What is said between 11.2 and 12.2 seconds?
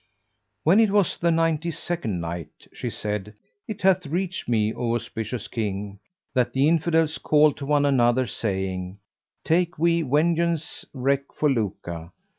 for Luka!"